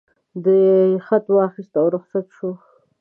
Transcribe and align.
ده 0.43 0.55
خط 1.05 1.25
واخیست 1.31 1.73
او 1.81 1.87
رخصت 1.95 2.27
شو. 2.37 2.49